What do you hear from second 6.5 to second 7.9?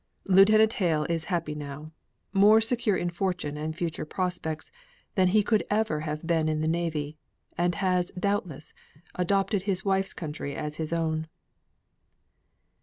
the navy; and